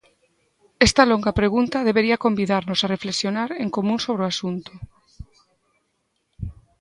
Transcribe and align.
Esta 0.87 1.03
longa 1.11 1.33
pregunta 1.39 1.85
debería 1.89 2.21
convidarnos 2.25 2.79
a 2.81 2.91
reflexionar 2.95 3.49
en 3.63 3.69
común 3.75 3.99
sobre 4.05 4.23
o 4.25 4.29
asunto. 4.33 4.73